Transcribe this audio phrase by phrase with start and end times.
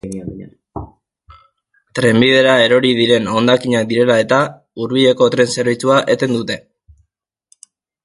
[1.99, 4.43] Trenbidera erori diren hondakinak direla-eta,
[4.81, 6.63] hurbileko tren zerbitzua eten dute.